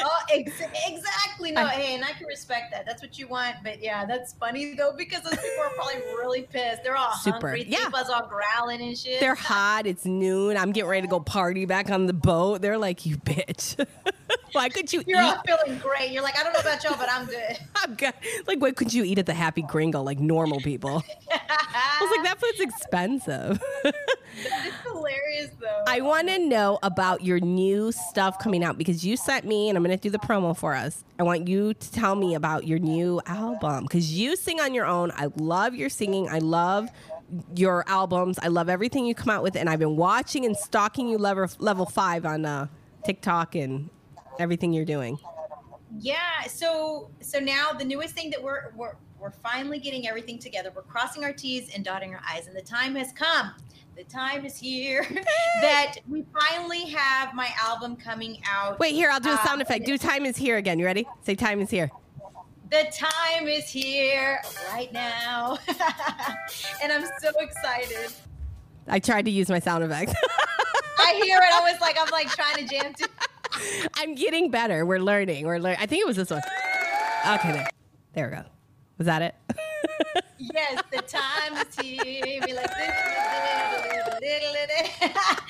[0.00, 1.50] Oh, ex- exactly.
[1.50, 2.86] No, hey, and I can respect that.
[2.86, 3.56] That's what you want.
[3.64, 6.84] But yeah, that's funny though because those people are probably really pissed.
[6.84, 7.48] They're all Super.
[7.48, 7.64] hungry.
[7.68, 7.78] Yeah.
[7.90, 9.18] Tifa's all growling and shit.
[9.18, 9.88] They're hot.
[9.88, 10.56] It's noon.
[10.56, 12.62] I'm getting ready to go party back on the boat.
[12.62, 13.84] They're like, you bitch.
[14.52, 15.24] Why could you You're eat?
[15.24, 16.10] all feeling great.
[16.10, 17.58] You're like, I don't know about y'all, but I'm good.
[17.76, 18.14] I'm good.
[18.46, 21.02] Like, what could you eat at the Happy Gringo like normal people?
[21.30, 23.62] I was like, that food's expensive.
[23.84, 25.82] It's hilarious though.
[25.86, 29.76] I want to know about your new stuff coming out because you sent me, and
[29.76, 31.04] I'm going to do the promo for us.
[31.18, 34.86] I want you to tell me about your new album because you sing on your
[34.86, 35.10] own.
[35.16, 36.28] I love your singing.
[36.28, 36.88] I love
[37.54, 38.38] your albums.
[38.40, 41.46] I love everything you come out with, and I've been watching and stalking you level
[41.58, 42.66] level five on uh,
[43.04, 43.90] TikTok and
[44.38, 45.18] everything you're doing.
[45.98, 46.42] Yeah.
[46.48, 50.70] So so now the newest thing that we're we're we're finally getting everything together.
[50.74, 53.52] We're crossing our T's and dotting our I's, and the time has come.
[53.96, 55.04] The time is here
[55.60, 58.78] that we finally have my album coming out.
[58.78, 59.86] Wait, here I'll do a Uh, sound effect.
[59.86, 60.78] Do time is here again.
[60.78, 61.04] You ready?
[61.24, 61.90] Say time is here.
[62.70, 64.40] The time is here
[64.72, 65.58] right now.
[66.82, 68.12] and I'm so excited.
[68.86, 70.14] I tried to use my sound effect.
[71.00, 71.52] I hear it.
[71.52, 73.08] I was like, I'm like trying to jam to
[73.96, 74.86] I'm getting better.
[74.86, 75.46] We're learning.
[75.46, 75.78] We're learning.
[75.80, 76.42] I think it was this one.
[77.28, 77.68] Okay, there.
[78.14, 78.44] There we go.
[78.98, 79.34] Was that it?
[80.38, 82.40] Yes, the time is here.
[82.44, 82.70] Be like,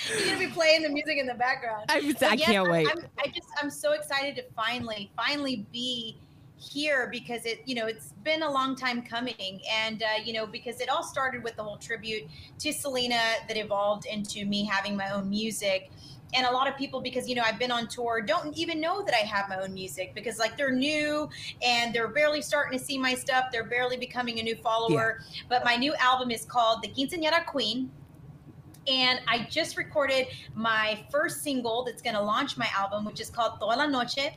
[0.09, 1.87] You're gonna be playing the music in the background.
[1.91, 2.89] I'm- I yes, can't wait.
[2.91, 6.17] I'm, I just, I'm so excited to finally, finally be
[6.57, 10.47] here because it, you know, it's been a long time coming, and uh, you know,
[10.47, 12.25] because it all started with the whole tribute
[12.59, 15.91] to Selena that evolved into me having my own music.
[16.35, 19.03] And a lot of people, because you know I've been on tour, don't even know
[19.03, 21.29] that I have my own music because like they're new
[21.63, 23.47] and they're barely starting to see my stuff.
[23.51, 25.21] They're barely becoming a new follower.
[25.49, 27.91] But my new album is called The Quinceañera Queen.
[28.89, 33.31] And I just recorded my first single that's going to launch my album, which is
[33.31, 34.31] called Toda la Noche.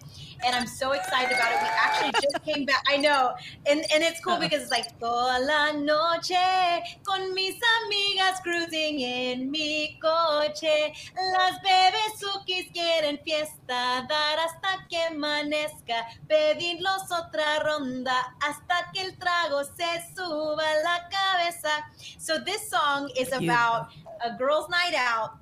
[0.45, 1.59] And I'm so excited about it.
[1.61, 2.83] We actually just came back.
[2.89, 3.33] I know.
[3.65, 4.39] And, and it's cool Uh-oh.
[4.39, 10.93] because it's like, Toda la noche con mis amigas cruising in mi coche.
[11.15, 16.05] Las bebesukis quieren fiesta, dar hasta que amanezca.
[16.27, 21.85] Pedirlos otra ronda hasta que el trago se suba la cabeza.
[22.17, 23.87] So this song is about
[24.23, 25.37] a girls' night out.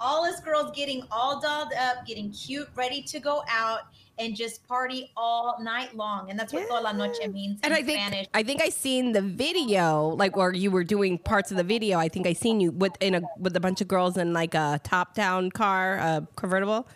[0.00, 3.80] all us girls getting all dolled up, getting cute, ready to go out
[4.18, 6.30] and just party all night long.
[6.30, 8.26] And that's what toda la noche means And in I think Spanish.
[8.34, 11.98] I think I seen the video, like where you were doing parts of the video.
[11.98, 14.54] I think I seen you with in a with a bunch of girls in like
[14.54, 16.86] a top down car, a convertible.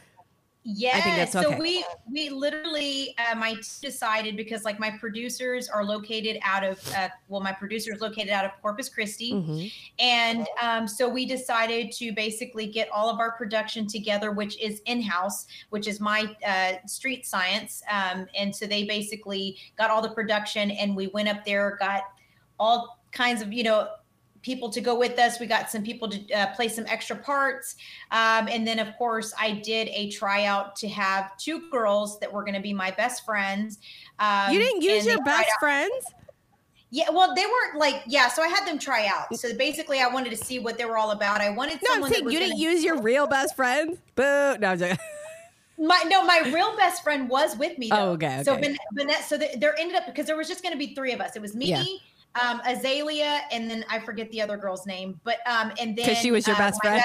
[0.67, 1.59] Yeah, so okay.
[1.61, 6.81] we we literally uh, my team decided because like my producers are located out of
[6.97, 9.67] uh, well my producer is located out of Corpus Christi, Mm-hmm.
[9.99, 14.81] and um, so we decided to basically get all of our production together, which is
[14.87, 20.01] in house, which is my uh, street science, um, and so they basically got all
[20.01, 22.05] the production, and we went up there, got
[22.59, 23.89] all kinds of you know
[24.45, 25.41] people to go with us.
[25.41, 27.75] We got some people to uh, play some extra parts.
[28.13, 32.43] Um, and then, of course, I did a tryout to have two girls that were
[32.43, 33.79] going to be my best friends.
[34.21, 36.07] Um, you didn't use your best out- friends.
[36.91, 39.35] Yeah, well, they weren't like, yeah, so I had them try out.
[39.35, 41.41] So basically, I wanted to see what they were all about.
[41.41, 43.99] I wanted No, I'm someone that saying you didn't gonna- use your real best friends.
[44.15, 44.23] Boo!
[44.61, 44.99] No, I'm joking.
[45.77, 47.89] My no, my real best friend was with me.
[47.91, 47.97] Though.
[47.97, 48.61] Oh, okay, So, okay.
[48.69, 51.21] Van- Vanessa, so there ended up because there was just going to be three of
[51.21, 51.35] us.
[51.35, 51.83] It was me, Yeah.
[52.41, 55.21] Um, Azalea, and then I forget the other girl's name.
[55.25, 57.03] But um, and then 'Cause she was your uh, best friend?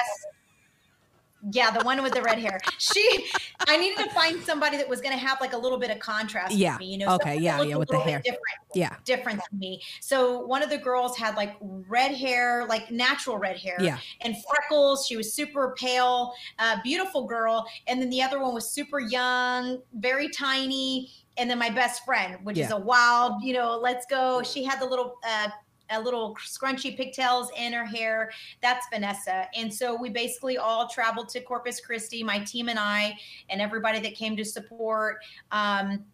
[1.52, 2.60] yeah, the one with the red hair.
[2.78, 3.26] She,
[3.66, 5.98] I needed to find somebody that was going to have like a little bit of
[5.98, 6.54] contrast.
[6.54, 6.76] Yeah.
[6.78, 7.14] Me, you know.
[7.14, 8.20] Okay, yeah, yeah, with the hair.
[8.20, 8.40] Different
[8.74, 9.82] Yeah, different than me.
[10.00, 13.98] So one of the girls had like red hair, like natural red hair, Yeah.
[14.20, 15.06] and freckles.
[15.06, 17.66] She was super pale, uh, beautiful girl.
[17.86, 21.10] And then the other one was super young, very tiny.
[21.40, 24.42] And then my best friend, which is a wild, you know, let's go.
[24.42, 25.16] She had the little.
[25.26, 25.48] Uh,
[25.92, 28.30] a little scrunchy pigtails in her hair.
[28.62, 29.46] That's Vanessa.
[29.56, 33.98] And so we basically all traveled to Corpus Christi, my team and I, and everybody
[33.98, 35.16] that came to support.
[35.50, 36.04] Um,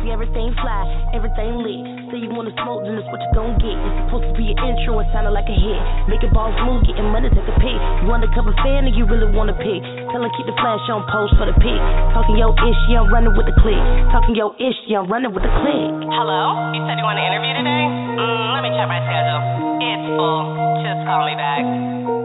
[0.00, 1.84] See everything fly, everything lit.
[2.08, 3.76] Say you wanna smoke, then that's what you gon' get.
[3.76, 5.80] It's supposed to be an intro it sounded like a hit.
[6.08, 7.76] Make it balls move, getting money, take a pic.
[8.00, 9.84] You undercover fan or you really wanna pick?
[10.08, 11.80] Tell her keep the flash on post for the pic.
[12.16, 13.80] Talking yo ish, yeah, I'm running with the click.
[14.08, 15.92] Talking yo ish, yeah, I'm running with the click.
[16.16, 16.72] Hello?
[16.72, 17.84] You said you want to interview today?
[18.16, 19.40] Mm, let me check my schedule.
[19.84, 20.40] It's full.
[20.80, 22.19] Just call me back.